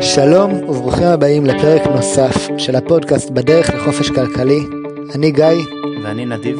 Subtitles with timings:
[0.00, 4.60] שלום וברוכים הבאים לפרק נוסף של הפודקאסט בדרך לחופש כלכלי.
[5.14, 5.44] אני גיא.
[6.04, 6.58] ואני נדיב.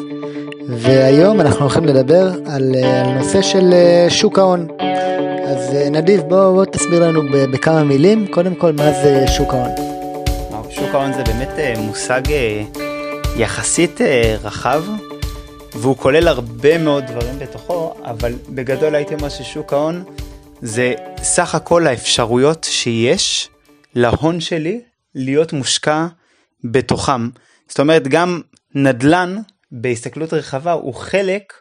[0.68, 4.66] והיום אנחנו הולכים לדבר על, אה, על נושא של אה, שוק ההון.
[5.44, 9.70] אז אה, נדיב בוא, בוא תסביר לנו בכמה מילים קודם כל מה זה שוק ההון.
[10.70, 12.22] שוק ההון זה באמת מושג
[13.36, 14.00] יחסית
[14.44, 14.82] רחב
[15.80, 20.04] והוא כולל הרבה מאוד דברים בתוכו אבל בגדול הייתי אומר ששוק ההון
[20.62, 23.48] זה סך הכל האפשרויות שיש
[23.94, 24.80] להון שלי
[25.14, 26.06] להיות מושקע
[26.64, 27.28] בתוכם.
[27.68, 28.40] זאת אומרת גם
[28.74, 29.36] נדל"ן
[29.72, 31.52] בהסתכלות רחבה הוא חלק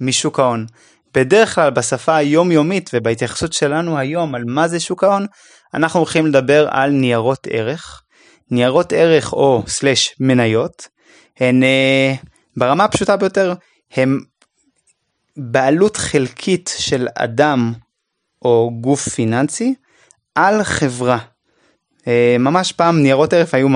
[0.00, 0.66] משוק ההון.
[1.14, 5.26] בדרך כלל בשפה היומיומית ובהתייחסות שלנו היום על מה זה שוק ההון,
[5.74, 8.02] אנחנו הולכים לדבר על ניירות ערך.
[8.50, 10.88] ניירות ערך או סלש מניות
[11.40, 12.14] הן אה,
[12.56, 13.54] ברמה הפשוטה ביותר
[13.92, 14.20] הם
[15.36, 17.72] בעלות חלקית של אדם
[18.42, 19.74] או גוף פיננסי
[20.34, 21.18] על חברה.
[22.06, 23.68] אה, ממש פעם ניירות ערך היו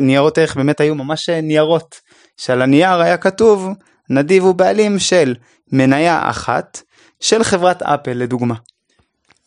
[0.00, 2.00] ניירות ערך באמת היו ממש ניירות
[2.36, 3.68] שעל הנייר היה כתוב
[4.10, 5.34] נדיב הוא בעלים של
[5.72, 6.82] מניה אחת
[7.20, 8.54] של חברת אפל לדוגמה.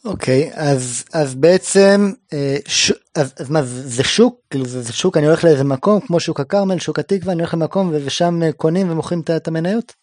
[0.06, 4.40] אוקיי אז אז בעצם אה, ש, אז, אז מה זה שוק?
[4.50, 7.54] כאילו זה, זה שוק אני הולך לאיזה מקום כמו שוק הכרמל שוק התקווה אני הולך
[7.54, 9.94] למקום ושם קונים ומוכרים את המניות.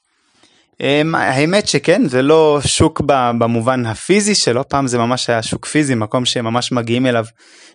[0.81, 3.01] אמ, האמת שכן זה לא שוק
[3.39, 7.25] במובן הפיזי שלו פעם זה ממש היה שוק פיזי מקום שממש מגיעים אליו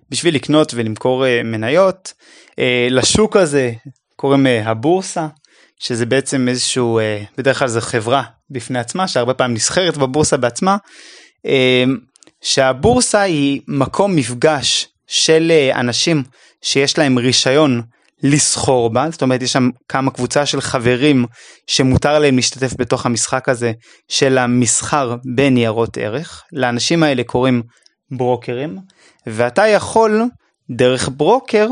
[0.09, 2.13] בשביל לקנות ולמכור אה, מניות.
[2.59, 3.71] אה, לשוק הזה
[4.15, 5.27] קוראים אה, הבורסה
[5.79, 6.99] שזה בעצם איזשהו
[7.37, 10.77] בדרך כלל זו חברה בפני עצמה שהרבה פעמים נסחרת בבורסה בעצמה
[12.41, 16.23] שהבורסה היא מקום מפגש של אנשים
[16.61, 17.81] שיש להם רישיון
[18.23, 21.25] לסחור בה, זאת אומרת יש שם כמה קבוצה של חברים
[21.67, 23.71] שמותר להם להשתתף בתוך המשחק הזה
[24.07, 27.63] של המסחר בניירות ערך, לאנשים האלה קוראים
[28.11, 28.77] ברוקרים,
[29.27, 30.21] ואתה יכול
[30.71, 31.67] דרך ברוקר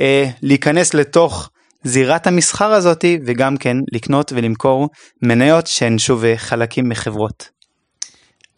[0.00, 1.50] אה, להיכנס לתוך
[1.84, 4.88] זירת המסחר הזאתי וגם כן לקנות ולמכור
[5.22, 7.48] מניות שהן שוב אה, חלקים מחברות.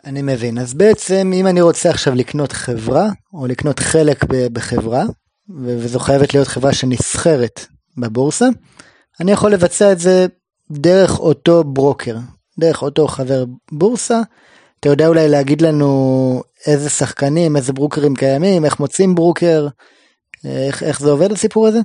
[0.07, 5.05] אני מבין אז בעצם אם אני רוצה עכשיו לקנות חברה או לקנות חלק בחברה
[5.65, 7.67] וזו חייבת להיות חברה שנסחרת
[7.99, 8.49] בבורסה,
[9.21, 10.27] אני יכול לבצע את זה
[10.71, 12.17] דרך אותו ברוקר,
[12.59, 14.21] דרך אותו חבר בורסה.
[14.81, 19.69] אתה יודע אולי להגיד לנו איזה שחקנים, איזה ברוקרים קיימים, איך מוצאים ברוקר,
[20.45, 21.81] איך, איך זה עובד הסיפור הזה?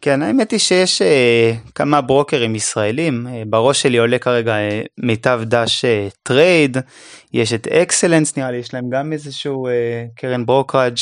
[0.00, 5.40] כן, האמת היא שיש אה, כמה ברוקרים ישראלים, אה, בראש שלי עולה כרגע אה, מיטב
[5.44, 6.76] דש אה, Trade,
[7.32, 10.96] יש את אקסלנס נראה לי, יש להם גם איזשהו אה, קרן brokerage,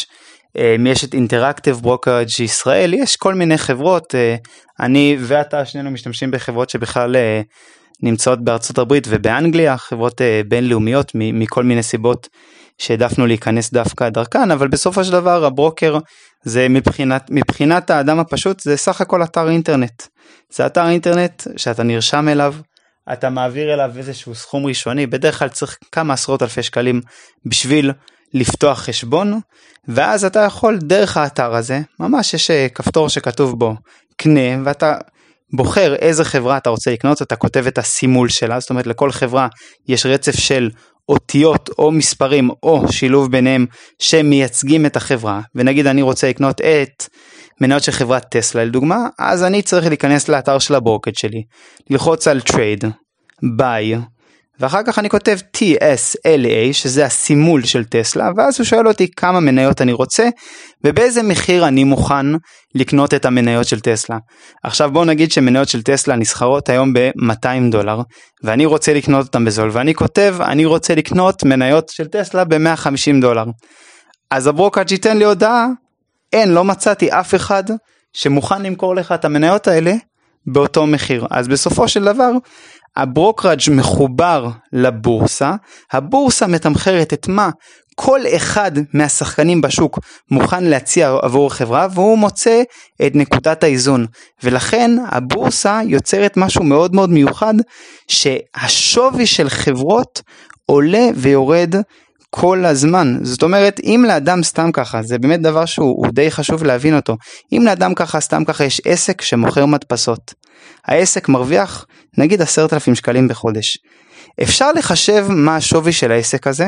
[0.56, 4.36] אמ, יש את Interactive Brokerage ישראל, יש כל מיני חברות, אה,
[4.81, 7.41] אני ואתה שנינו משתמשים בחברות שבכלל אה,
[8.03, 12.28] נמצאות בארצות הברית ובאנגליה, חברות אה, בינלאומיות מכל מיני סיבות
[12.78, 15.99] שהעדפנו להיכנס דווקא דרכן, אבל בסופו של דבר הברוקר
[16.43, 20.03] זה מבחינת, מבחינת האדם הפשוט זה סך הכל אתר אינטרנט.
[20.53, 22.55] זה אתר אינטרנט שאתה נרשם אליו,
[23.12, 27.00] אתה מעביר אליו איזשהו סכום ראשוני, בדרך כלל צריך כמה עשרות אלפי שקלים
[27.47, 27.93] בשביל
[28.34, 29.41] לפתוח חשבון
[29.89, 33.75] ואז אתה יכול דרך האתר הזה ממש יש אה, כפתור שכתוב בו
[34.16, 34.95] קנה ואתה
[35.53, 39.49] בוחר איזה חברה אתה רוצה לקנות אתה כותב את הסימול שלה זאת אומרת לכל חברה
[39.89, 40.71] יש רצף של
[41.09, 43.67] אותיות או מספרים או שילוב ביניהם
[43.99, 47.07] שמייצגים את החברה ונגיד אני רוצה לקנות את
[47.61, 51.43] מניות של חברת טסלה לדוגמה אז אני צריך להיכנס לאתר של הברוקד שלי
[51.91, 52.87] ללחוץ על trade
[53.61, 53.99] buy
[54.61, 59.81] ואחר כך אני כותב TSLA שזה הסימול של טסלה ואז הוא שואל אותי כמה מניות
[59.81, 60.29] אני רוצה
[60.85, 62.27] ובאיזה מחיר אני מוכן
[62.75, 64.19] לקנות את המניות של טסלה.
[64.65, 68.01] עכשיו בואו נגיד שמניות של טסלה נסחרות היום ב-200 דולר
[68.45, 73.45] ואני רוצה לקנות אותם בזול ואני כותב אני רוצה לקנות מניות של טסלה ב-150 דולר.
[74.31, 75.67] אז הברוקאג' ייתן לי הודעה
[76.33, 77.65] אין לא מצאתי אף אחד
[78.13, 79.93] שמוכן למכור לך את המניות האלה
[80.47, 82.31] באותו מחיר אז בסופו של דבר
[82.98, 85.53] הברוקראג' מחובר לבורסה,
[85.92, 87.50] הבורסה מתמחרת את מה
[87.95, 89.98] כל אחד מהשחקנים בשוק
[90.30, 92.62] מוכן להציע עבור החברה והוא מוצא
[93.06, 94.06] את נקודת האיזון.
[94.42, 97.54] ולכן הבורסה יוצרת משהו מאוד מאוד מיוחד
[98.09, 100.22] שהשווי של חברות
[100.66, 101.74] עולה ויורד
[102.30, 103.18] כל הזמן.
[103.22, 107.16] זאת אומרת אם לאדם סתם ככה זה באמת דבר שהוא די חשוב להבין אותו
[107.53, 110.34] אם לאדם ככה סתם ככה יש עסק שמוכר מדפסות
[110.87, 111.87] העסק מרוויח
[112.19, 113.78] נגיד עשרת אלפים שקלים בחודש.
[114.43, 116.66] אפשר לחשב מה השווי של העסק הזה,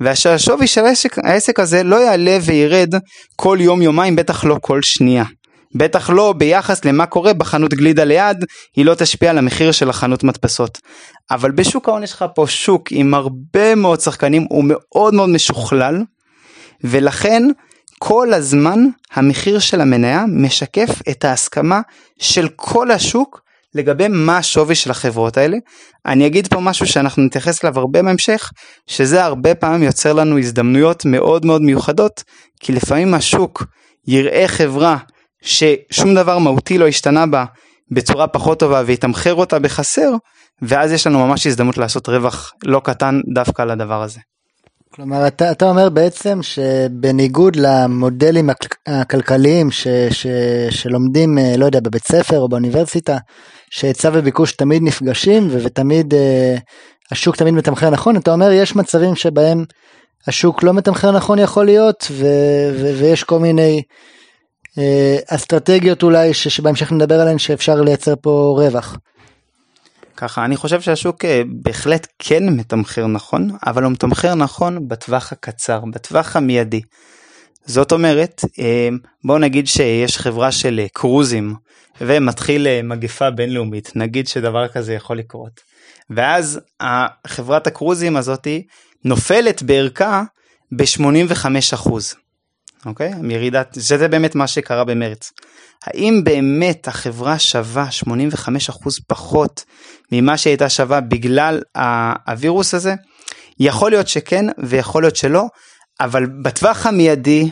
[0.00, 2.94] והשווי של העסק, העסק הזה לא יעלה וירד
[3.36, 5.24] כל יום יומיים, בטח לא כל שנייה.
[5.74, 8.44] בטח לא ביחס למה קורה בחנות גלידה ליד,
[8.76, 10.78] היא לא תשפיע על המחיר של החנות מדפסות.
[11.30, 16.02] אבל בשוק ההון יש לך פה שוק עם הרבה מאוד שחקנים, הוא מאוד מאוד משוכלל,
[16.84, 17.42] ולכן
[18.04, 18.78] כל הזמן
[19.12, 21.80] המחיר של המניה משקף את ההסכמה
[22.18, 23.40] של כל השוק
[23.74, 25.56] לגבי מה השווי של החברות האלה.
[26.06, 28.50] אני אגיד פה משהו שאנחנו נתייחס אליו הרבה בהמשך,
[28.86, 32.22] שזה הרבה פעמים יוצר לנו הזדמנויות מאוד מאוד מיוחדות,
[32.60, 33.64] כי לפעמים השוק
[34.06, 34.96] יראה חברה
[35.42, 37.44] ששום דבר מהותי לא השתנה בה
[37.90, 40.10] בצורה פחות טובה ויתמחר אותה בחסר,
[40.62, 44.20] ואז יש לנו ממש הזדמנות לעשות רווח לא קטן דווקא על הדבר הזה.
[45.00, 48.50] כלומר אתה, אתה אומר בעצם שבניגוד למודלים
[48.86, 50.26] הכלכליים ש, ש,
[50.70, 53.18] שלומדים אה, לא יודע בבית ספר או באוניברסיטה
[53.70, 56.56] שהיצע וביקוש תמיד נפגשים ותמיד אה,
[57.10, 59.64] השוק תמיד מתמחר נכון אתה אומר יש מצבים שבהם
[60.26, 62.26] השוק לא מתמחר נכון יכול להיות ו,
[62.74, 63.82] ו, ויש כל מיני
[64.78, 68.96] אה, אסטרטגיות אולי ש, שבהמשך נדבר עליהן שאפשר לייצר פה רווח.
[70.20, 75.80] ככה אני חושב שהשוק אה, בהחלט כן מתמחר נכון אבל הוא מתמחר נכון בטווח הקצר
[75.92, 76.80] בטווח המיידי.
[77.66, 78.88] זאת אומרת אה,
[79.24, 81.54] בוא נגיד שיש חברה של אה, קרוזים
[82.00, 85.60] ומתחיל מגפה בינלאומית נגיד שדבר כזה יכול לקרות
[86.10, 86.60] ואז
[87.26, 88.66] חברת הקרוזים הזאתי
[89.04, 90.22] נופלת בערכה
[90.76, 91.90] ב-85%.
[92.86, 93.12] אוקיי?
[93.14, 95.32] מירידת, שזה באמת מה שקרה במרץ.
[95.86, 98.08] האם באמת החברה שווה 85%
[99.06, 99.64] פחות
[100.12, 101.60] ממה שהייתה שווה בגלל
[102.26, 102.94] הווירוס הזה?
[103.60, 105.44] יכול להיות שכן ויכול להיות שלא,
[106.00, 107.50] אבל בטווח המיידי,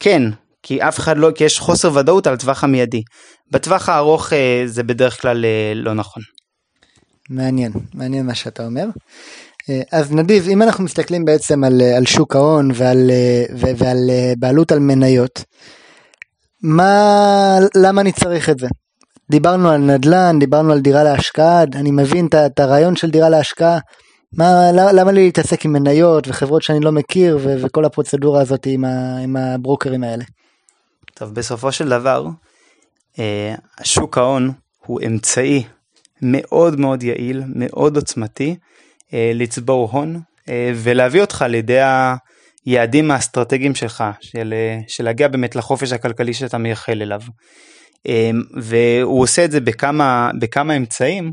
[0.00, 0.22] כן,
[0.62, 3.02] כי אף אחד לא, כי יש חוסר ודאות על הטווח המיידי.
[3.50, 6.22] בטווח הארוך אה, זה בדרך כלל אה, לא נכון.
[7.30, 8.86] מעניין, מעניין מה שאתה אומר.
[9.70, 13.10] אה, אז נדיב, אם אנחנו מסתכלים בעצם על, על שוק ההון ועל,
[13.56, 15.44] ועל בעלות על מניות,
[16.62, 18.66] מה, למה אני צריך את זה?
[19.30, 23.78] דיברנו על נדל"ן, דיברנו על דירה להשקעה, אני מבין את הרעיון של דירה להשקעה,
[24.32, 28.84] מה, למה לי להתעסק עם מניות וחברות שאני לא מכיר ו- וכל הפרוצדורה הזאת עם,
[28.84, 30.24] ה- עם הברוקרים האלה?
[31.14, 32.26] טוב, בסופו של דבר,
[33.18, 34.52] אה, שוק ההון
[34.86, 35.64] הוא אמצעי
[36.22, 38.56] מאוד מאוד יעיל, מאוד עוצמתי,
[39.14, 41.80] אה, לצבור הון אה, ולהביא אותך לידי
[42.68, 44.54] היעדים האסטרטגיים שלך, של,
[44.88, 47.20] של להגיע באמת לחופש הכלכלי שאתה מייחל אליו.
[48.56, 51.32] והוא עושה את זה בכמה, בכמה אמצעים,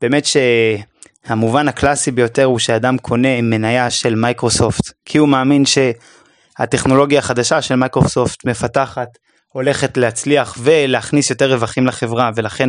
[0.00, 7.62] באמת שהמובן הקלאסי ביותר הוא שאדם קונה מניה של מייקרוסופט, כי הוא מאמין שהטכנולוגיה החדשה
[7.62, 9.08] של מייקרוסופט מפתחת
[9.52, 12.68] הולכת להצליח ולהכניס יותר רווחים לחברה ולכן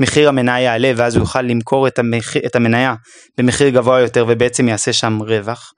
[0.00, 2.36] מחיר המניה יעלה ואז הוא יוכל למכור את, המח...
[2.36, 2.94] את המניה
[3.38, 5.72] במחיר גבוה יותר ובעצם יעשה שם רווח.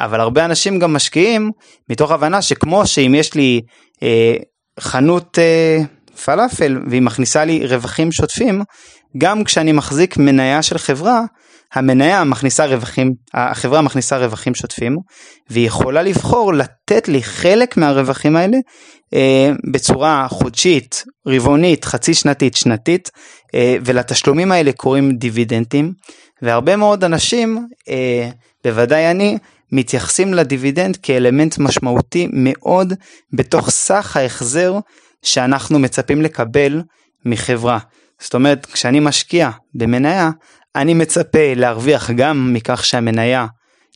[0.00, 1.50] אבל הרבה אנשים גם משקיעים
[1.90, 3.60] מתוך הבנה שכמו שאם יש לי
[4.02, 4.36] אה,
[4.80, 5.82] חנות אה,
[6.24, 8.62] פלאפל והיא מכניסה לי רווחים שוטפים,
[9.18, 11.20] גם כשאני מחזיק מניה של חברה,
[11.74, 14.96] המניה מכניסה רווחים, החברה מכניסה רווחים שוטפים,
[15.50, 18.56] והיא יכולה לבחור לתת לי חלק מהרווחים האלה
[19.14, 23.10] אה, בצורה חודשית, רבעונית, חצי שנתית, שנתית,
[23.54, 25.92] אה, ולתשלומים האלה קוראים דיבידנדים,
[26.42, 28.28] והרבה מאוד אנשים, אה,
[28.64, 29.38] בוודאי אני,
[29.74, 32.92] מתייחסים לדיבידנד כאלמנט משמעותי מאוד
[33.32, 34.78] בתוך סך ההחזר
[35.22, 36.82] שאנחנו מצפים לקבל
[37.24, 37.78] מחברה.
[38.20, 40.30] זאת אומרת, כשאני משקיע במניה,
[40.76, 43.46] אני מצפה להרוויח גם מכך שהמניה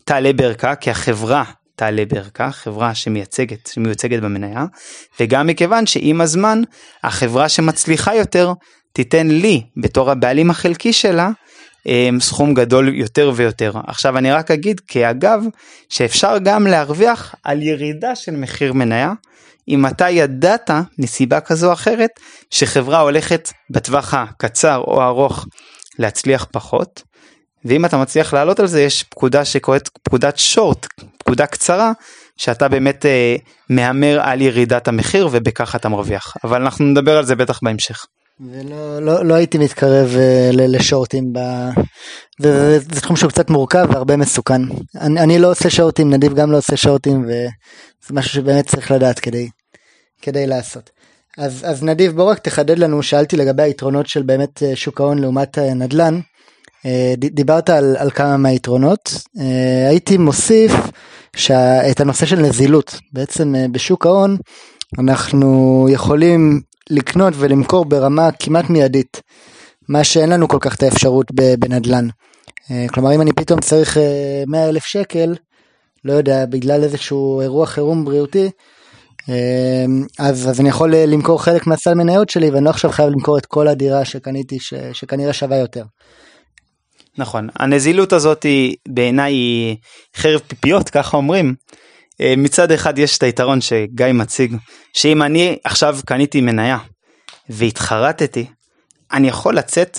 [0.04, 1.44] תעלה בערכה, כי החברה
[1.76, 4.64] תעלה בערכה, חברה שמייצגת, שמיוצגת במניה,
[5.20, 6.62] וגם מכיוון שעם הזמן,
[7.04, 8.52] החברה שמצליחה יותר,
[8.92, 11.30] תיתן לי, בתור הבעלים החלקי שלה,
[12.20, 13.72] סכום גדול יותר ויותר.
[13.86, 15.44] עכשיו אני רק אגיד כאגב,
[15.88, 19.12] שאפשר גם להרוויח על ירידה של מחיר מניה,
[19.68, 22.10] אם אתה ידעת מסיבה כזו או אחרת
[22.50, 25.46] שחברה הולכת בטווח הקצר או הארוך
[25.98, 27.02] להצליח פחות
[27.64, 30.86] ואם אתה מצליח לעלות על זה יש פקודה שקוראת פקודת שורט
[31.18, 31.92] פקודה קצרה
[32.36, 33.36] שאתה באמת אה,
[33.70, 38.06] מהמר על ירידת המחיר ובכך אתה מרוויח אבל אנחנו נדבר על זה בטח בהמשך.
[38.40, 41.38] ולא לא, לא הייתי מתקרב uh, לשורטים ב...
[42.42, 44.62] זה, זה תחום שהוא קצת מורכב והרבה מסוכן
[45.00, 49.18] אני, אני לא עושה שורטים נדיב גם לא עושה שורטים וזה משהו שבאמת צריך לדעת
[49.18, 49.48] כדי
[50.22, 50.90] כדי לעשות.
[51.38, 55.18] אז, אז נדיב בוא רק תחדד לנו שאלתי לגבי היתרונות של באמת אה, שוק ההון
[55.18, 56.20] לעומת אה, נדל"ן.
[56.86, 59.12] אה, דיברת על, על כמה מהיתרונות
[59.88, 60.72] הייתי מוסיף
[61.90, 64.36] את הנושא של נזילות בעצם בשוק ההון
[64.98, 69.22] אנחנו יכולים לקנות ולמכור ברמה כמעט מיידית
[69.88, 71.26] מה שאין לנו כל כך את האפשרות
[71.58, 72.08] בנדל"ן.
[72.88, 73.96] כלומר אם אני פתאום צריך
[74.46, 75.34] 100 אלף שקל
[76.04, 78.50] לא יודע בגלל איזשהו אירוע חירום בריאותי
[80.18, 83.46] אז, אז אני יכול למכור חלק מהסל מניות שלי ואני לא עכשיו חייב למכור את
[83.46, 85.84] כל הדירה שקניתי ש, שכנראה שווה יותר.
[87.18, 88.46] נכון הנזילות הזאת
[88.88, 89.34] בעיניי
[90.16, 91.54] חרב פיפיות ככה אומרים.
[92.20, 94.56] אה, מצד אחד יש את היתרון שגיא מציג
[94.92, 96.78] שאם אני עכשיו קניתי מניה
[97.48, 98.46] והתחרטתי
[99.12, 99.98] אני יכול לצאת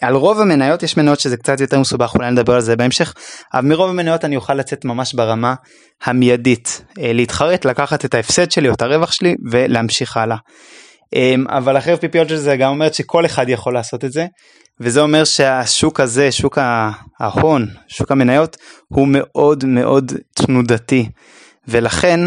[0.00, 3.14] על רוב המניות יש מניות שזה קצת יותר מסובך אולי נדבר על זה בהמשך
[3.54, 5.54] אבל מרוב המניות אני אוכל לצאת ממש ברמה
[6.04, 10.36] המיידית אה, להתחרט לקחת את ההפסד שלי או את הרווח שלי ולהמשיך הלאה.
[11.14, 14.26] אמ, אבל החרב פיפיות של זה גם אומרת שכל אחד יכול לעשות את זה
[14.80, 16.58] וזה אומר שהשוק הזה שוק
[17.20, 18.56] ההון שוק המניות
[18.88, 21.08] הוא מאוד מאוד תנודתי
[21.68, 22.20] ולכן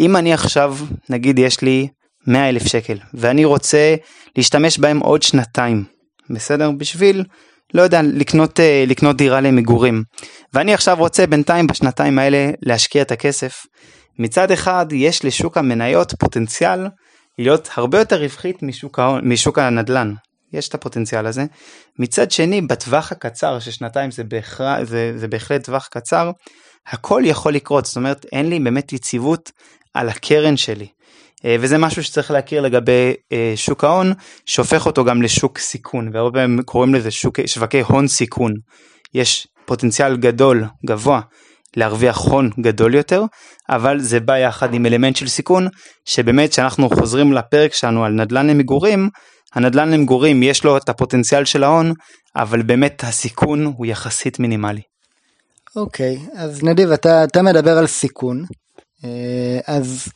[0.00, 0.76] אם אני עכשיו
[1.08, 1.88] נגיד יש לי
[2.26, 3.94] 100 אלף שקל ואני רוצה
[4.36, 5.84] להשתמש בהם עוד שנתיים
[6.30, 6.70] בסדר?
[6.70, 7.24] בשביל
[7.74, 10.02] לא יודע לקנות אה, לקנות דירה למגורים.
[10.52, 13.62] ואני עכשיו רוצה בינתיים בשנתיים האלה להשקיע את הכסף.
[14.18, 16.88] מצד אחד יש לשוק המניות פוטנציאל
[17.38, 20.14] להיות הרבה יותר רווחית משוק, משוק הנדל"ן.
[20.52, 21.44] יש את הפוטנציאל הזה.
[21.98, 26.30] מצד שני בטווח הקצר ששנתיים זה, בהכרח, זה, זה בהחלט טווח קצר
[26.86, 29.50] הכל יכול לקרות זאת אומרת אין לי באמת יציבות
[29.94, 30.86] על הקרן שלי
[31.44, 34.12] אה, וזה משהו שצריך להכיר לגבי אה, שוק ההון
[34.46, 38.52] שהופך אותו גם לשוק סיכון והרבה פעמים קוראים לזה שוק, שווקי הון סיכון.
[39.14, 41.20] יש פוטנציאל גדול גבוה
[41.76, 43.24] להרוויח הון גדול יותר
[43.70, 45.68] אבל זה בא יחד עם אלמנט של סיכון
[46.04, 49.08] שבאמת כשאנחנו חוזרים לפרק שלנו על נדל"ן למגורים
[49.54, 51.92] הנדל"ן למגורים יש לו את הפוטנציאל של ההון
[52.36, 54.91] אבל באמת הסיכון הוא יחסית מינימלי.
[55.76, 58.44] אוקיי okay, אז נדיב אתה, אתה מדבר על סיכון
[59.04, 60.08] אה, אז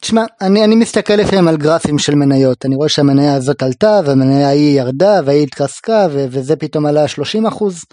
[0.00, 4.48] תשמע, אני, אני מסתכל לפעמים על גרפים של מניות, אני רואה שהמניה הזאת עלתה והמניה
[4.48, 7.84] ההיא ירדה והיא התרסקה ו- וזה פתאום עלה 30 אחוז.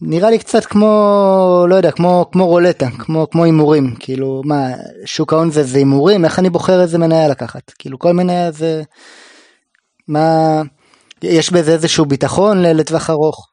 [0.00, 4.68] נראה לי קצת כמו, לא יודע, כמו, כמו רולטה, כמו, הימורים, כאילו, מה,
[5.04, 7.62] שוק ההון זה הימורים, איך אני בוחר איזה מניה לקחת?
[7.78, 8.82] כאילו, כל מניה זה,
[10.08, 10.62] מה,
[11.22, 13.51] יש בזה איזשהו ביטחון לטווח ארוך?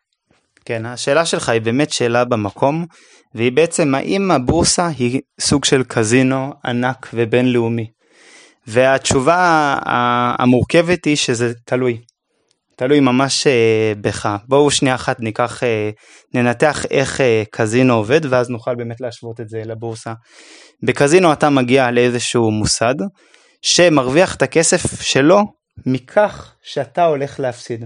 [0.69, 2.85] כן, השאלה שלך היא באמת שאלה במקום,
[3.35, 7.88] והיא בעצם האם הבורסה היא סוג של קזינו ענק ובינלאומי.
[8.67, 9.75] והתשובה
[10.39, 12.01] המורכבת היא שזה תלוי.
[12.77, 14.35] תלוי ממש אה, בך.
[14.47, 15.89] בואו שנייה אחת ניקח, אה,
[16.33, 20.13] ננתח איך אה, קזינו עובד ואז נוכל באמת להשוות את זה לבורסה.
[20.83, 22.95] בקזינו אתה מגיע לאיזשהו מוסד
[23.61, 25.39] שמרוויח את הכסף שלו
[25.85, 27.85] מכך שאתה הולך להפסיד.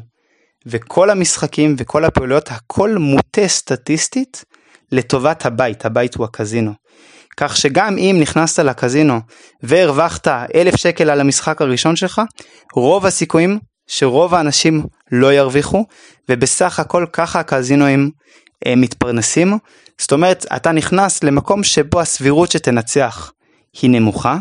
[0.65, 4.45] וכל המשחקים וכל הפעולות הכל מוטה סטטיסטית
[4.91, 6.71] לטובת הבית, הבית הוא הקזינו.
[7.37, 9.19] כך שגם אם נכנסת לקזינו
[9.63, 12.21] והרווחת אלף שקל על המשחק הראשון שלך,
[12.73, 15.85] רוב הסיכויים שרוב האנשים לא ירוויחו,
[16.29, 18.11] ובסך הכל ככה הקזינואים
[18.67, 19.57] מתפרנסים.
[20.01, 23.31] זאת אומרת, אתה נכנס למקום שבו הסבירות שתנצח
[23.81, 24.37] היא נמוכה,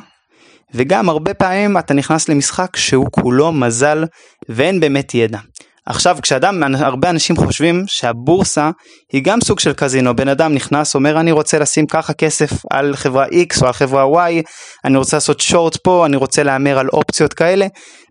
[0.74, 4.04] וגם הרבה פעמים אתה נכנס למשחק שהוא כולו מזל
[4.48, 5.38] ואין באמת ידע.
[5.86, 8.70] עכשיו כשאדם, הרבה אנשים חושבים שהבורסה
[9.12, 12.96] היא גם סוג של קזינו, בן אדם נכנס, אומר אני רוצה לשים ככה כסף על
[12.96, 14.42] חברה X או על חברה Y,
[14.84, 17.66] אני רוצה לעשות שורט פה, אני רוצה להמר על אופציות כאלה,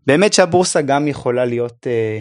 [0.08, 2.20] באמת שהבורסה גם יכולה להיות אה,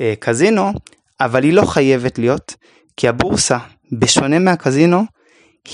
[0.00, 0.72] אה, קזינו,
[1.20, 2.54] אבל היא לא חייבת להיות,
[2.96, 3.58] כי הבורסה,
[3.98, 5.04] בשונה מהקזינו,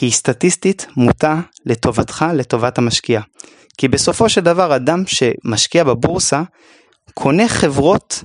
[0.01, 3.21] היא סטטיסטית מוטה לטובתך, לטובת המשקיע.
[3.79, 6.43] כי בסופו של דבר אדם שמשקיע בבורסה,
[7.15, 8.25] קונה חברות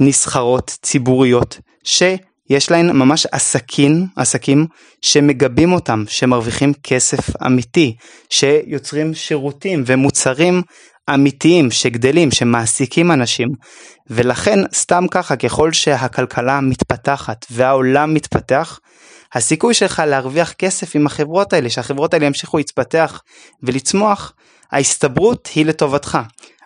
[0.00, 4.66] נסחרות ציבוריות שיש להן ממש עסקים, עסקים
[5.02, 7.96] שמגבים אותם, שמרוויחים כסף אמיתי,
[8.30, 10.62] שיוצרים שירותים ומוצרים
[11.14, 13.48] אמיתיים שגדלים, שמעסיקים אנשים,
[14.10, 18.78] ולכן סתם ככה ככל שהכלכלה מתפתחת והעולם מתפתח,
[19.34, 23.22] הסיכוי שלך להרוויח כסף עם החברות האלה, שהחברות האלה ימשיכו להתפתח
[23.62, 24.32] ולצמוח,
[24.72, 26.18] ההסתברות היא לטובתך.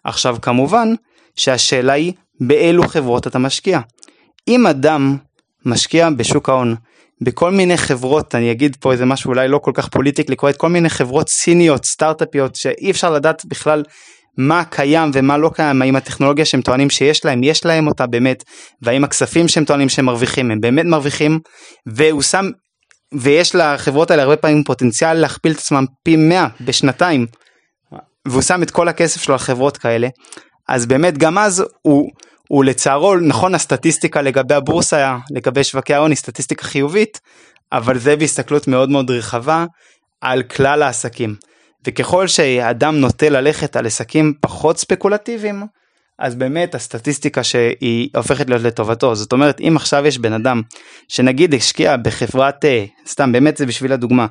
[0.04, 0.94] עכשיו כמובן
[1.36, 2.12] שהשאלה היא
[2.46, 3.80] באילו חברות אתה משקיע.
[4.48, 5.16] אם אדם
[5.66, 6.74] משקיע בשוק ההון
[7.20, 10.68] בכל מיני חברות, אני אגיד פה איזה משהו אולי לא כל כך פוליטיקלי קורט, כל
[10.68, 13.82] מיני חברות סיניות, סטארט-אפיות, שאי אפשר לדעת בכלל
[14.38, 18.44] מה קיים ומה לא קיים, האם הטכנולוגיה שהם טוענים שיש להם, יש להם אותה באמת,
[18.82, 21.38] והאם הכספים שהם טוענים שהם מרוויחים, הם באמת מרוויחים,
[21.86, 22.46] והוא שם,
[23.14, 27.26] ויש לחברות האלה הרבה פעמים פוטנציאל להכפיל את עצמם פי 100 בשנתיים,
[28.28, 30.08] והוא שם את כל הכסף שלו על חברות כאלה,
[30.68, 32.10] אז באמת גם אז הוא,
[32.52, 37.20] הוא לצערו, נכון הסטטיסטיקה לגבי הבורסה, לגבי שווקי ההון היא סטטיסטיקה חיובית,
[37.72, 39.64] אבל זה בהסתכלות מאוד מאוד רחבה
[40.20, 41.34] על כלל העסקים.
[41.86, 45.62] וככל שאדם נוטה ללכת על עסקים פחות ספקולטיביים,
[46.18, 49.14] אז באמת הסטטיסטיקה שהיא הופכת להיות לטובתו.
[49.14, 50.62] זאת אומרת, אם עכשיו יש בן אדם
[51.08, 54.26] שנגיד השקיע בחברת, אה, סתם באמת זה בשביל הדוגמה,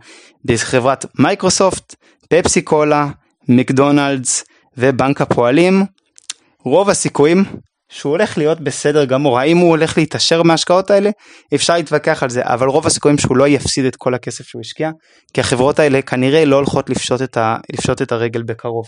[0.45, 1.95] בחברת מייקרוסופט,
[2.29, 3.07] פפסי קולה,
[3.47, 4.43] מקדונלדס
[4.77, 5.85] ובנק הפועלים,
[6.63, 7.43] רוב הסיכויים
[7.91, 9.39] שהוא הולך להיות בסדר גמור.
[9.39, 11.09] האם הוא הולך להתעשר מההשקעות האלה?
[11.55, 14.91] אפשר להתווכח על זה, אבל רוב הסיכויים שהוא לא יפסיד את כל הכסף שהוא השקיע,
[15.33, 18.85] כי החברות האלה כנראה לא הולכות לפשוט את, ה, לפשוט את הרגל בקרוב.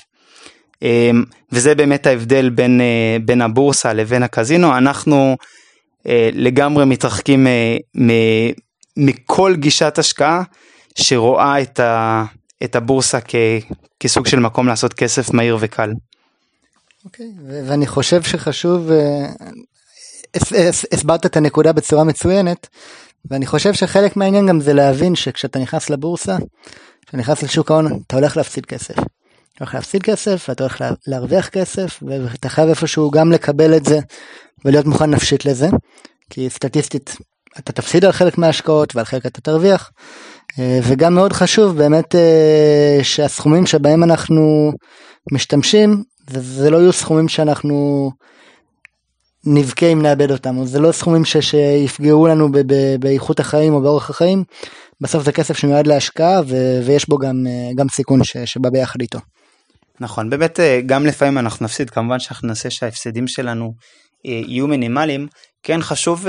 [0.81, 5.35] אמ, וזה באמת ההבדל בין, אה, בין הבורסה לבין הקזינו, אנחנו
[6.07, 7.77] אה, לגמרי מתרחקים אה,
[8.97, 10.43] מכל גישת השקעה
[10.95, 12.23] שרואה את, ה,
[12.63, 13.35] את הבורסה כ,
[13.99, 15.89] כסוג של מקום לעשות כסף מהיר וקל.
[17.05, 18.89] אוקיי, okay, ואני חושב שחשוב,
[20.91, 22.67] הסברת את הנקודה בצורה מצוינת,
[23.31, 26.37] ואני חושב שחלק מהעניין גם זה להבין שכשאתה נכנס לבורסה,
[27.01, 28.95] כשאתה נכנס לשוק ההון, אתה הולך להפסיד כסף.
[29.55, 33.99] אתה הולך להפסיד כסף ואתה הולך להרוויח כסף ואתה חייב איפשהו גם לקבל את זה
[34.65, 35.67] ולהיות מוכן נפשית לזה
[36.29, 37.15] כי סטטיסטית
[37.59, 39.91] אתה תפסיד על חלק מההשקעות ועל חלק אתה תרוויח
[40.59, 44.71] אה, וגם מאוד חשוב באמת אה, שהסכומים שבהם אנחנו
[45.31, 48.11] משתמשים זה, זה לא יהיו סכומים שאנחנו
[49.45, 53.81] נבכה אם נאבד אותם זה לא סכומים ש, שיפגעו לנו ב, ב, באיכות החיים או
[53.81, 54.43] באורך החיים
[55.01, 59.01] בסוף זה כסף שמיועד להשקעה ו, ויש בו גם, אה, גם סיכון ש, שבא ביחד
[59.01, 59.19] איתו.
[59.99, 63.73] נכון, באמת אה, גם לפעמים אנחנו נפסיד, כמובן שאנחנו נעשה שההפסדים שלנו
[64.25, 65.27] אה, יהיו מינימליים,
[65.63, 66.25] כן חשוב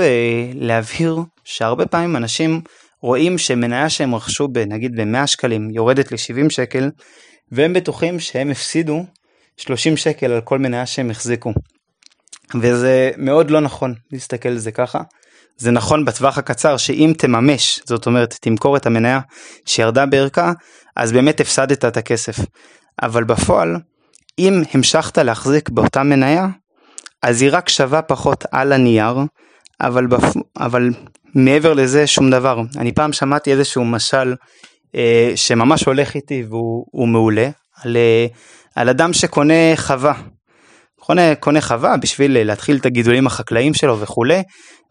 [0.53, 2.61] להבהיר שהרבה פעמים אנשים
[3.01, 6.89] רואים שמניה שהם רכשו נגיד ב-100 שקלים יורדת ל-70 שקל,
[7.51, 9.05] והם בטוחים שהם הפסידו
[9.57, 11.53] 30 שקל על כל מניה שהם החזיקו.
[12.61, 15.01] וזה מאוד לא נכון להסתכל על זה ככה.
[15.57, 19.19] זה נכון בטווח הקצר שאם תממש, זאת אומרת תמכור את המניה
[19.65, 20.51] שירדה בערכה,
[20.95, 22.35] אז באמת הפסדת את הכסף.
[23.01, 23.75] אבל בפועל,
[24.39, 26.47] אם המשכת להחזיק באותה מניה,
[27.23, 29.15] אז היא רק שווה פחות על הנייר,
[29.81, 30.23] אבל, בפ...
[30.57, 30.89] אבל
[31.35, 32.61] מעבר לזה שום דבר.
[32.77, 34.35] אני פעם שמעתי איזשהו משל
[34.95, 37.49] אה, שממש הולך איתי והוא מעולה,
[37.83, 38.25] על, אה,
[38.75, 40.13] על אדם שקונה חווה.
[40.99, 44.43] קונה, קונה חווה בשביל להתחיל את הגידולים החקלאיים שלו וכולי,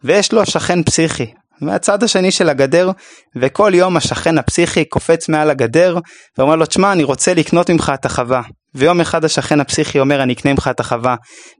[0.03, 1.25] ויש לו שכן פסיכי,
[1.61, 2.91] מהצד השני של הגדר,
[3.35, 5.97] וכל יום השכן הפסיכי קופץ מעל הגדר,
[6.37, 8.41] ואומר לו, תשמע, אני רוצה לקנות ממך את החווה.
[8.75, 11.15] ויום אחד השכן הפסיכי אומר, אני אקנה ממך את החווה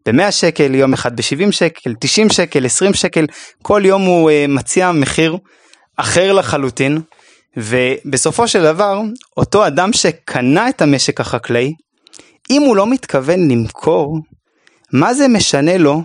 [0.06, 3.26] ב-100 שקל, יום אחד ב-70 שקל, 90 שקל, 20 שקל,
[3.62, 5.38] כל יום הוא uh, מציע מחיר
[5.97, 7.02] אחר לחלוטין,
[7.58, 9.02] ובסופו של דבר,
[9.38, 11.73] אותו אדם שקנה את המשק החקלאי,
[12.49, 14.19] אם הוא לא מתכוון למכור,
[14.93, 16.01] מה זה משנה לו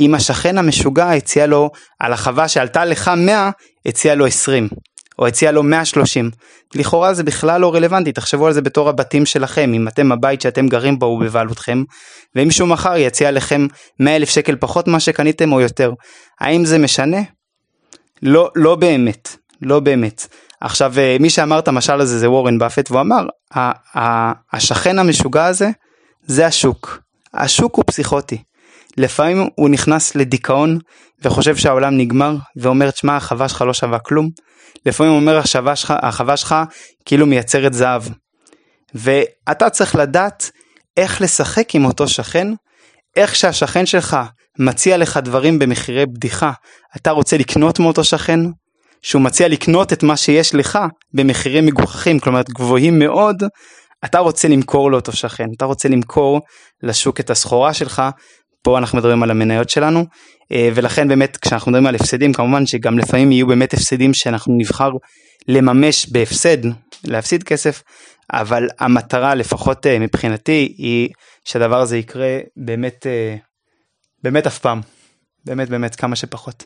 [0.00, 3.50] אם השכן המשוגע הציע לו, על החווה שעלתה לך 100,
[3.86, 4.68] הציע לו 20,
[5.18, 6.30] או הציע לו 130.
[6.74, 10.68] לכאורה זה בכלל לא רלוונטי, תחשבו על זה בתור הבתים שלכם, אם אתם הבית שאתם
[10.68, 11.82] גרים בו הוא בבעלותכם,
[12.36, 13.66] ומישהו מחר יציע לכם
[14.00, 15.92] 100 אלף שקל פחות ממה שקניתם או יותר.
[16.40, 17.20] האם זה משנה?
[18.22, 20.26] לא, לא באמת, לא באמת.
[20.60, 23.26] עכשיו, אה, מי שאמר את המשל הזה זה וורן באפט, והוא אמר,
[24.52, 25.70] השכן המשוגע הזה,
[26.26, 27.00] זה השוק.
[27.34, 28.42] השוק הוא פסיכוטי.
[28.96, 30.78] לפעמים הוא נכנס לדיכאון
[31.22, 34.28] וחושב שהעולם נגמר ואומר תשמע החווה שלך לא שווה כלום.
[34.86, 36.54] לפעמים הוא אומר החווה שלך, החווה שלך
[37.04, 38.02] כאילו מייצרת זהב.
[38.94, 40.50] ואתה צריך לדעת
[40.96, 42.48] איך לשחק עם אותו שכן,
[43.16, 44.16] איך שהשכן שלך
[44.58, 46.52] מציע לך דברים במחירי בדיחה,
[46.96, 48.40] אתה רוצה לקנות מאותו שכן,
[49.02, 50.78] שהוא מציע לקנות את מה שיש לך
[51.14, 53.42] במחירים מגוחכים, כלומר גבוהים מאוד,
[54.04, 56.40] אתה רוצה למכור לאותו שכן, אתה רוצה למכור
[56.82, 58.02] לשוק את הסחורה שלך
[58.62, 60.04] פה אנחנו מדברים על המניות שלנו
[60.52, 64.90] אה, ולכן באמת כשאנחנו מדברים על הפסדים כמובן שגם לפעמים יהיו באמת הפסדים שאנחנו נבחר
[65.48, 66.56] לממש בהפסד
[67.04, 67.82] להפסיד כסף
[68.32, 71.08] אבל המטרה לפחות אה, מבחינתי היא
[71.44, 73.36] שהדבר הזה יקרה באמת אה,
[74.22, 74.80] באמת אף פעם
[75.44, 76.64] באמת באמת כמה שפחות.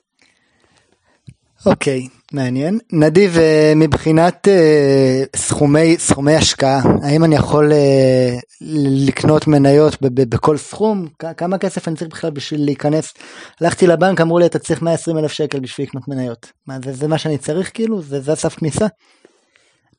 [1.66, 2.79] אוקיי, okay, מעניין.
[2.92, 8.64] נדיב, אה, מבחינת uh, סכומי, סכומי השקעה, האם אני יכול uh,
[9.07, 11.09] לקנות מניות בכל סכום?
[11.37, 13.14] כמה כסף אני צריך בכלל בשביל להיכנס?
[13.61, 16.53] הלכתי לבנק, אמרו לי אתה צריך 120 אלף שקל בשביל לקנות מניות.
[16.66, 18.03] מה, זה, זה מה שאני צריך כאילו?
[18.03, 18.87] זה, זה הסף כניסה?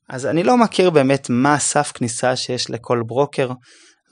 [0.09, 3.51] אז אני לא מכיר באמת מה הסף כניסה שיש לכל ברוקר.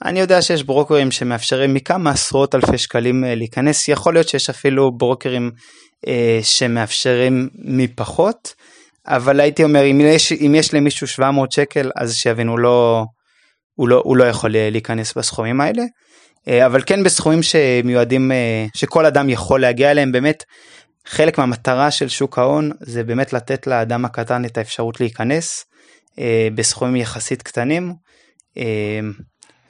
[0.04, 5.42] אני יודע שיש ברוקרים שמאפשרים מכמה עשרות אלפי שקלים להיכנס, יכול להיות שיש אפילו ברוקרים
[5.44, 5.58] אה,
[6.42, 8.54] שמאפשרים מפחות,
[9.06, 13.04] אבל הייתי אומר אם יש, אם יש למישהו 700 שקל אז שיבין הוא לא,
[13.74, 15.82] הוא לא, הוא לא יכול להיכנס בסכומים האלה,
[16.48, 20.44] אה, אבל כן בסכומים שמיועדים, אה, שכל אדם יכול להגיע אליהם באמת.
[21.06, 25.64] חלק מהמטרה של שוק ההון זה באמת לתת לאדם הקטן את האפשרות להיכנס
[26.18, 27.94] אה, בסכומים יחסית קטנים.
[28.58, 29.00] אה,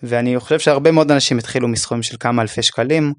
[0.03, 3.13] ואני חושב שהרבה מאוד אנשים התחילו מסכומים של כמה אלפי שקלים אה,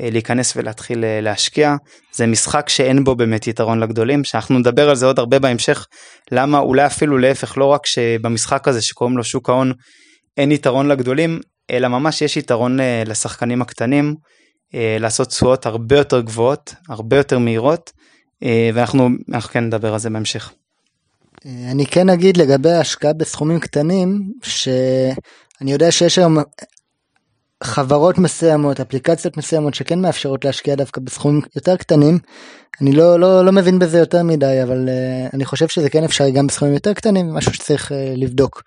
[0.00, 1.76] להיכנס ולהתחיל אה, להשקיע.
[2.12, 5.86] זה משחק שאין בו באמת יתרון לגדולים, שאנחנו נדבר על זה עוד הרבה בהמשך,
[6.32, 9.72] למה אולי אפילו להפך, לא רק שבמשחק הזה שקוראים לו שוק ההון
[10.36, 14.14] אין יתרון לגדולים, אלא ממש יש יתרון אה, לשחקנים הקטנים,
[15.00, 17.92] לעשות תשואות הרבה יותר גבוהות, הרבה יותר מהירות,
[18.74, 19.08] ואנחנו
[19.52, 20.52] כן נדבר על זה בהמשך.
[21.44, 26.38] אני כן אגיד לגבי ההשקעה בסכומים קטנים, שאני יודע שיש היום
[27.64, 32.18] חברות מסוימות, אפליקציות מסוימות שכן מאפשרות להשקיע דווקא בסכומים יותר קטנים.
[32.80, 36.32] אני לא, לא, לא מבין בזה יותר מדי, אבל uh, אני חושב שזה כן אפשרי
[36.32, 38.62] גם בסכומים יותר קטנים, משהו שצריך uh, לבדוק.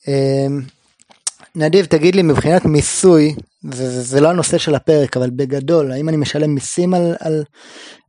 [0.00, 0.08] Uh,
[1.56, 3.34] נדיב, תגיד לי, מבחינת מיסוי,
[3.72, 7.44] זה, זה, זה לא הנושא של הפרק, אבל בגדול, האם אני משלם מיסים על, על,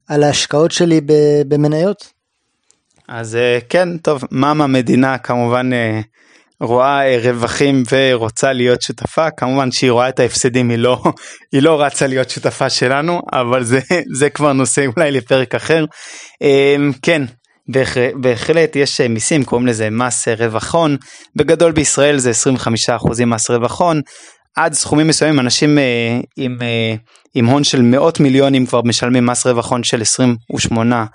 [0.07, 1.01] על ההשקעות שלי
[1.47, 2.13] במניות?
[3.07, 3.37] אז
[3.69, 5.69] כן, טוב, מאמה מדינה כמובן
[6.63, 11.01] רואה אה, רווחים ורוצה להיות שותפה כמובן שהיא רואה את ההפסדים היא לא
[11.53, 13.79] היא לא רצה להיות שותפה שלנו אבל זה
[14.13, 15.85] זה כבר נושא אולי לפרק אחר.
[16.41, 17.21] אמ, כן
[18.21, 20.97] בהחלט יש אה, מיסים קוראים לזה מס אה, רווח הון.
[21.35, 22.31] בגדול בישראל זה
[23.21, 24.01] 25% מס רווח הון.
[24.55, 25.77] עד סכומים מסוימים אנשים
[26.37, 26.57] עם,
[27.33, 31.05] עם הון של מאות מיליונים כבר משלמים מס רווח הון של 28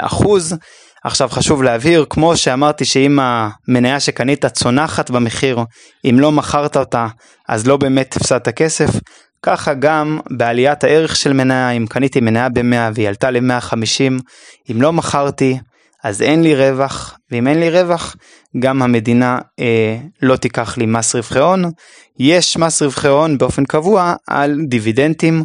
[0.00, 0.56] אחוז.
[1.04, 5.58] עכשיו חשוב להבהיר, כמו שאמרתי שאם המניה שקנית צונחת במחיר,
[6.10, 7.06] אם לא מכרת אותה,
[7.48, 8.90] אז לא באמת הפסדת כסף,
[9.42, 14.22] ככה גם בעליית הערך של מניה, אם קניתי מניה ב-100 והיא עלתה ל-150,
[14.70, 15.58] אם לא מכרתי,
[16.04, 18.16] אז אין לי רווח, ואם אין לי רווח,
[18.58, 21.70] גם המדינה אה, לא תיקח לי מס רווחי הון.
[22.18, 25.44] יש מס רווחי הון באופן קבוע על דיבידנדים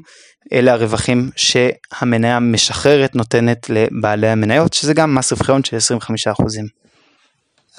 [0.54, 6.44] אלה הרווחים שהמניה משחררת נותנת לבעלי המניות שזה גם מס רווחי הון של 25%.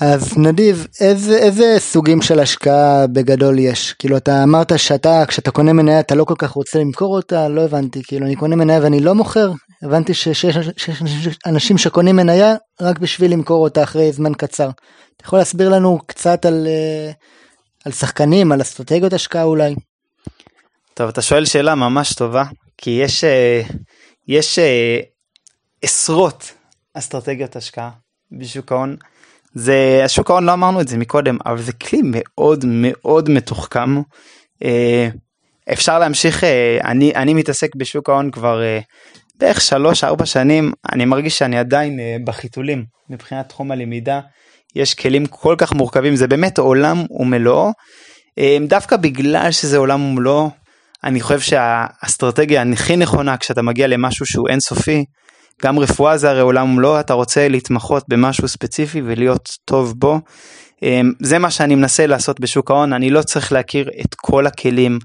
[0.01, 5.73] אז נדיב איזה איזה סוגים של השקעה בגדול יש כאילו אתה אמרת שאתה כשאתה קונה
[5.73, 9.01] מניה אתה לא כל כך רוצה למכור אותה לא הבנתי כאילו אני קונה מניה ואני
[9.01, 9.51] לא מוכר
[9.83, 10.57] הבנתי שיש
[11.47, 14.71] אנשים שקונים מניה רק בשביל למכור אותה אחרי זמן קצר.
[15.17, 17.11] אתה יכול להסביר לנו קצת על, אה,
[17.85, 19.75] על שחקנים על אסטרטגיות השקעה אולי.
[20.99, 22.45] טוב, אתה שואל שאלה ממש טובה,
[22.79, 23.63] כי יש, אה,
[24.29, 25.01] יש אה,
[25.83, 26.53] עשרות
[26.95, 27.91] אסטרטגיות השקעה
[28.39, 28.97] בשוק ההון.
[29.55, 33.97] זה, השוק ההון לא אמרנו את זה מקודם, אבל זה כלי מאוד מאוד מתוחכם.
[34.65, 35.09] אה,
[35.73, 36.45] אפשר להמשיך,
[36.85, 38.63] אני, אני מתעסק בשוק ההון כבר
[39.39, 39.59] בערך
[40.21, 44.21] 3-4 שנים, אני מרגיש שאני עדיין בחיתולים מבחינת תחום הלמידה.
[44.77, 47.73] יש כלים כל כך מורכבים, זה באמת עולם ומלואו.
[48.69, 50.51] דווקא בגלל שזה עולם ומלואו,
[51.05, 55.05] אני חושב שהאסטרטגיה הכי נכונה כשאתה מגיע למשהו שהוא אינסופי,
[55.63, 60.21] גם רפואה זה הרי עולם ומלואו, אתה רוצה להתמחות במשהו ספציפי ולהיות טוב בו.
[60.83, 64.99] אמ, זה מה שאני מנסה לעשות בשוק ההון, אני לא צריך להכיר את כל הכלים,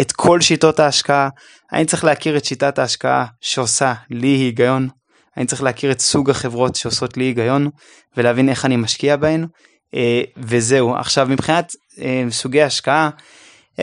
[0.00, 1.28] את כל שיטות ההשקעה,
[1.72, 4.88] אני צריך להכיר את שיטת ההשקעה שעושה לי היגיון,
[5.36, 7.68] אני צריך להכיר את סוג החברות שעושות לי היגיון
[8.16, 9.46] ולהבין איך אני משקיע בהן,
[9.94, 10.96] אה, וזהו.
[10.96, 13.10] עכשיו מבחינת אה, סוגי השקעה,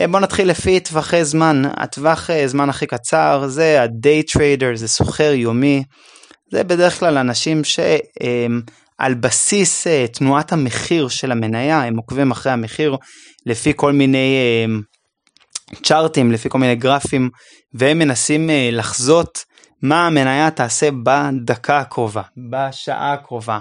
[0.06, 5.32] בוא נתחיל לפי טווחי זמן, הטווח אה, זמן הכי קצר זה ה-day trader, זה סוחר
[5.32, 5.82] יומי,
[6.52, 12.96] זה בדרך כלל אנשים שעל בסיס אה, תנועת המחיר של המניה, הם עוקבים אחרי המחיר
[13.46, 14.36] לפי כל מיני
[15.82, 17.30] צ'ארטים, לפי כל מיני גרפים,
[17.74, 19.44] והם מנסים לחזות
[19.82, 23.58] מה המניה תעשה בדקה הקרובה, בשעה הקרובה.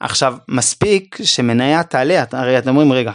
[0.00, 3.12] עכשיו, מספיק שמניה תעלה, הרי אתם אומרים, רגע,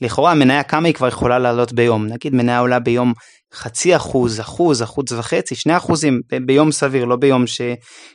[0.00, 3.12] לכאורה המניה כמה היא כבר יכולה לעלות ביום, נגיד מניה עולה ביום
[3.54, 7.60] חצי אחוז, אחוז, אחוז וחצי, שני אחוזים ביום סביר, לא ביום ש-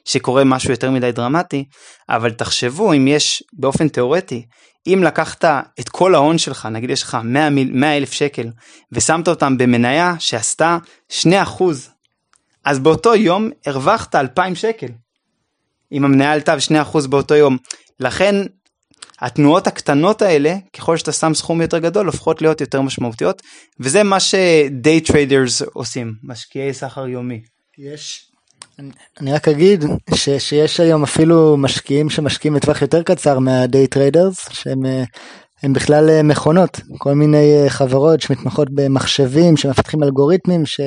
[0.05, 1.65] שקורה משהו יותר מדי דרמטי,
[2.09, 4.45] אבל תחשבו אם יש באופן תיאורטי,
[4.87, 5.45] אם לקחת
[5.79, 8.47] את כל ההון שלך, נגיד יש לך 100, 100 אלף שקל,
[8.91, 10.77] ושמת אותם במניה שעשתה
[11.09, 11.89] 2 אחוז,
[12.65, 14.87] אז באותו יום הרווחת 2,000 שקל.
[15.91, 17.57] אם המניה עלתה ב-2 אחוז באותו יום.
[17.99, 18.35] לכן
[19.21, 23.41] התנועות הקטנות האלה, ככל שאתה שם סכום יותר גדול, הופכות להיות יותר משמעותיות,
[23.79, 27.41] וזה מה ש day traders עושים, משקיעי סחר יומי.
[27.77, 28.31] יש,
[29.19, 29.83] אני, רק אגיד
[30.15, 34.85] ש, שיש היום אפילו משקיעים שמשקיעים לטווח יותר קצר מה day traders, שהם
[35.63, 40.81] הם בכלל אה, מכונות, כל מיני אה, חברות שמתמחות במחשבים, שמפתחים אלגוריתמים, ש,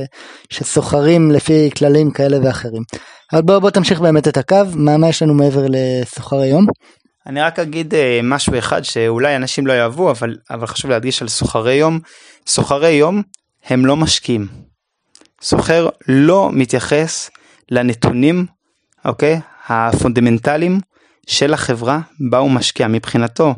[0.51, 2.83] שסוחרים לפי כללים כאלה ואחרים.
[3.33, 6.67] אבל בוא, בוא תמשיך באמת את הקו, מה, מה יש לנו מעבר לסוחר היום?
[7.29, 11.29] אני רק אגיד אה, משהו אחד שאולי אנשים לא יאהבו אבל אבל חשוב להדגיש על
[11.29, 12.01] סוחרי יום.
[12.47, 13.23] סוחרי יום
[13.65, 14.47] הם לא משקיעים.
[15.43, 17.31] סוחר לא מתייחס
[17.71, 18.47] לנתונים
[19.05, 20.81] אוקיי הפונדמנטליים
[21.27, 23.55] של החברה בה הוא משקיע מבחינתו.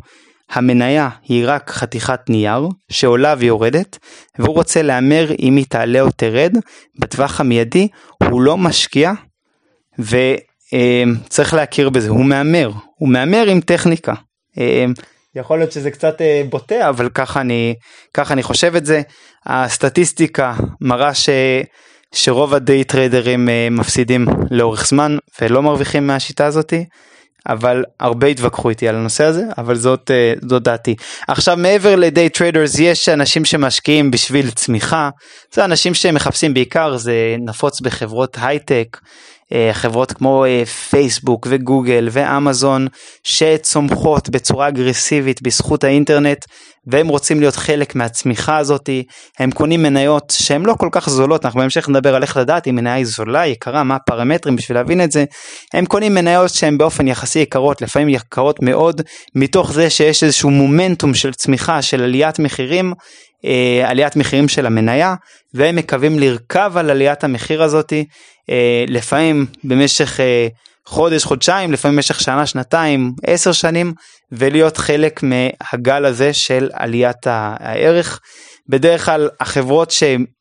[0.51, 3.99] המניה היא רק חתיכת נייר שעולה ויורדת
[4.39, 6.53] והוא רוצה להמר אם היא תעלה או תרד
[6.99, 7.89] בטווח המיידי
[8.31, 9.13] הוא לא משקיע
[10.75, 14.15] וצריך להכיר בזה הוא מהמר הוא מהמר עם טכניקה.
[15.35, 17.75] יכול להיות שזה קצת בוטה אבל ככה אני
[18.15, 19.03] ככה אני חושב את זה.
[19.47, 21.29] הסטטיסטיקה מראה ש...
[22.15, 26.85] שרוב ה day טריידרים מפסידים לאורך זמן ולא מרוויחים מהשיטה הזאתי
[27.49, 30.95] אבל הרבה התווכחו איתי על הנושא הזה אבל זאת אה, זאת דעתי.
[31.29, 35.11] עכשיו מעבר ל day traders יש אנשים שמשקיעים בשביל צמיחה.
[35.55, 39.09] זה אנשים שמחפשים בעיקר זה נפוץ בחברות הייטק אה,
[39.73, 42.87] חברות כמו אה, פייסבוק וגוגל ואמזון
[43.25, 46.45] שצומחות בצורה אגרסיבית בזכות האינטרנט
[46.87, 49.05] והם רוצים להיות חלק מהצמיחה הזאתי.
[49.39, 52.75] הם קונים מניות שהן לא כל כך זולות אנחנו בהמשך נדבר על איך לדעת אם
[52.77, 55.25] מניה היא זולה יקרה מה הפרמטרים בשביל להבין את זה.
[55.75, 59.01] הם קונים מניות שהן באופן יחסי יקרות לפעמים יקרות מאוד
[59.35, 62.93] מתוך זה שיש איזשהו מומנטום של צמיחה של עליית מחירים
[63.45, 65.15] אה, עליית מחירים של המניה
[65.55, 68.05] והם מקווים לרכב על עליית המחיר הזאתי
[68.51, 70.49] אה, לפעמים במשך אה,
[70.87, 73.93] חודש חודשיים לפעמים במשך שנה שנתיים עשר שנים
[74.33, 78.21] ולהיות חלק מהגל הזה של עליית הערך.
[78.69, 79.93] בדרך כלל החברות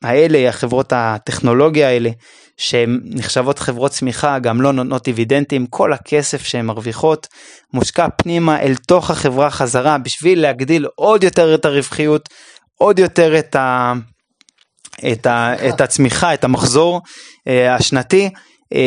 [0.03, 2.09] האלה החברות הטכנולוגיה האלה
[2.57, 7.27] שהן נחשבות חברות צמיחה גם לא נותנות דיבידנדים כל הכסף שהן מרוויחות
[7.73, 12.29] מושקע פנימה אל תוך החברה חזרה בשביל להגדיל עוד יותר את הרווחיות
[12.81, 13.93] עוד יותר את, ה,
[15.11, 18.29] את, ה, את הצמיחה, את המחזור uh, השנתי,
[18.73, 18.77] uh,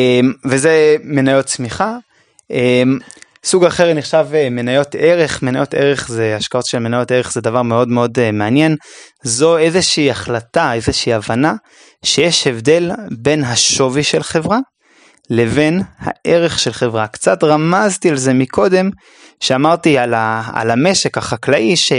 [0.45, 1.97] וזה מניות צמיחה.
[2.53, 2.55] Uh,
[3.45, 7.89] סוג אחר נחשב מניות ערך, מניות ערך זה השקעות של מניות ערך זה דבר מאוד
[7.89, 8.77] מאוד מעניין,
[9.23, 11.55] זו איזושהי החלטה, איזושהי הבנה
[12.05, 14.59] שיש הבדל בין השווי של חברה
[15.31, 17.07] לבין הערך של חברה.
[17.07, 18.91] קצת רמזתי על זה מקודם,
[19.41, 21.93] שאמרתי על, ה, על המשק החקלאי, ש...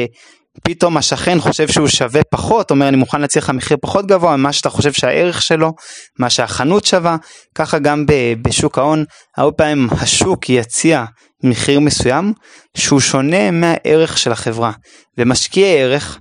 [0.64, 4.54] פתאום השכן חושב שהוא שווה פחות, אומר אני מוכן להציע לך מחיר פחות גבוה ממה
[4.54, 5.74] שאתה חושב שהערך שלו,
[6.20, 7.18] מה שהחנות שווה,
[7.56, 8.06] ככה גם
[8.42, 9.06] בשוק ההון,
[9.38, 11.06] הרבה פעמים השוק יציע
[11.44, 12.34] מחיר מסוים
[12.78, 14.72] שהוא שונה מהערך של החברה,
[15.18, 16.20] ומשקיעי ערך,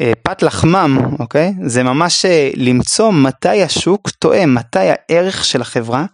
[0.00, 1.52] אה, פת לחמם, אוקיי?
[1.66, 6.04] זה ממש אה, למצוא מתי השוק טועה, מתי הערך של החברה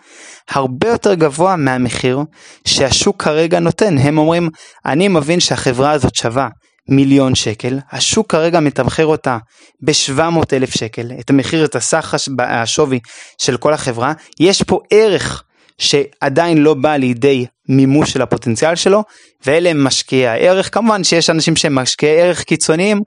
[0.50, 2.20] הרבה יותר גבוה מהמחיר
[2.66, 3.98] שהשוק כרגע נותן.
[3.98, 4.50] הם אומרים,
[4.86, 6.48] אני מבין שהחברה הזאת שווה
[6.88, 9.38] מיליון שקל, השוק כרגע מתמחר אותה
[9.80, 13.00] ב-700 אלף שקל, את המחיר, את הסך השווי
[13.38, 15.42] של כל החברה, יש פה ערך
[15.78, 19.02] שעדיין לא בא לידי מימוש של הפוטנציאל שלו,
[19.46, 23.00] ואלה הם משקיעי הערך, כמובן שיש אנשים שהם משקיעי ערך קיצוניים,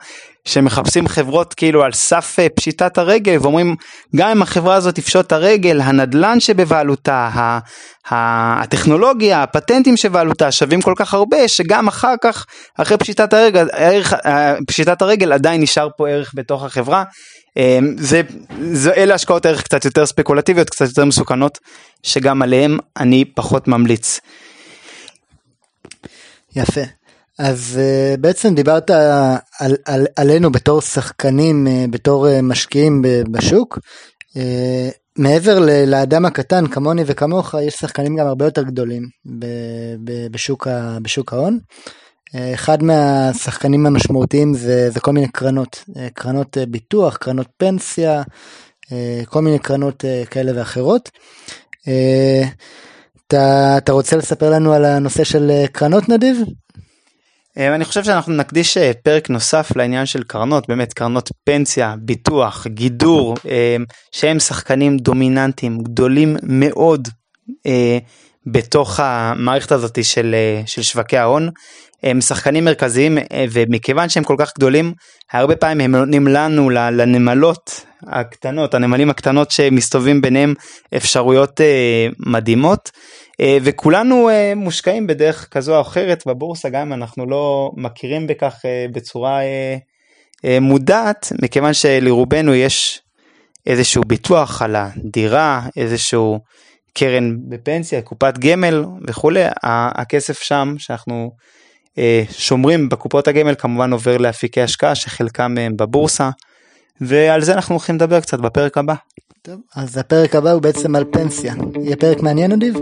[0.45, 3.75] שמחפשים חברות כאילו על סף אה, פשיטת הרגל ואומרים
[4.15, 7.29] גם אם החברה הזאת תפשוט הרגל הנדלן שבבעלותה
[8.09, 12.45] הטכנולוגיה הפטנטים שבבעלותה שווים כל כך הרבה שגם אחר כך
[12.77, 17.03] אחרי פשיטת הרגל, הערך, אה, פשיטת הרגל עדיין נשאר פה ערך בתוך החברה
[17.97, 18.21] זה,
[18.71, 21.59] זה אלה השקעות ערך קצת יותר ספקולטיביות קצת יותר מסוכנות
[22.03, 24.19] שגם עליהם אני פחות ממליץ.
[26.55, 26.81] יפה.
[27.39, 28.89] אז uh, בעצם דיברת
[29.59, 33.79] על, על, עלינו בתור שחקנים, uh, בתור uh, משקיעים בשוק.
[34.33, 34.37] Uh,
[35.17, 39.03] מעבר ל, לאדם הקטן כמוני וכמוך, יש שחקנים גם הרבה יותר גדולים
[39.39, 39.45] ב,
[40.03, 41.59] ב, בשוק, ה, בשוק ההון.
[42.53, 49.25] אחד מהשחקנים המשמעותיים זה, זה כל מיני קרנות, uh, קרנות uh, ביטוח, קרנות פנסיה, uh,
[49.25, 51.09] כל מיני קרנות כאלה ואחרות.
[53.27, 56.37] אתה, אתה רוצה לספר לנו על הנושא של קרנות נדיב?
[57.57, 62.67] אה, אני חושב שאנחנו נקדיש אה, פרק נוסף לעניין של קרנות, באמת קרנות פנסיה, ביטוח,
[62.67, 63.77] גידור, אה,
[64.11, 67.07] שהם שחקנים דומיננטיים גדולים מאוד
[68.47, 71.49] בתוך המערכת הזאת של, של שווקי ההון.
[72.05, 73.17] הם שחקנים מרכזיים
[73.51, 74.93] ומכיוון שהם כל כך גדולים,
[75.33, 80.53] הרבה פעמים הם נותנים לנו, לנמלות הקטנות, הנמלים הקטנות שמסתובבים ביניהם
[80.95, 81.61] אפשרויות
[82.19, 82.91] מדהימות.
[83.41, 88.55] אה, וכולנו אה, מושקעים בדרך כזו או אחרת בבורסה גם אם אנחנו לא מכירים בכך
[88.65, 89.39] אה, בצורה
[90.61, 93.01] מודעת מכיוון שלרובנו יש
[93.65, 96.39] איזשהו ביטוח על הדירה איזשהו
[96.93, 101.31] קרן בפנסיה קופת גמל וכולי הכסף שם שאנחנו
[102.31, 106.29] שומרים בקופות הגמל כמובן עובר לאפיקי השקעה שחלקם מהם בבורסה
[107.01, 108.93] ועל זה אנחנו הולכים לדבר קצת בפרק הבא.
[109.41, 111.53] טוב, אז הפרק הבא הוא בעצם על פנסיה.
[111.83, 112.75] יהיה פרק מעניין אדיב?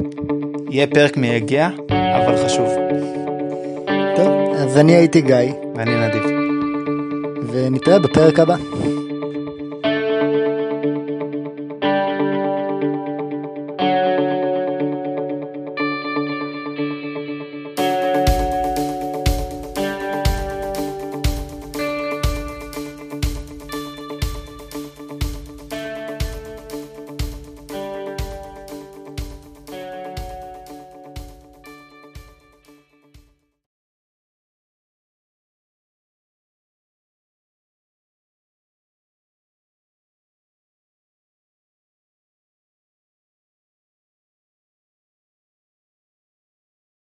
[0.70, 2.70] יהיה פרק מייגע, אבל חשוב.
[4.16, 5.54] טוב, אז אני הייתי גיא.
[5.76, 6.24] ואני נדיב.
[7.52, 8.56] ונתראה בפרק הבא.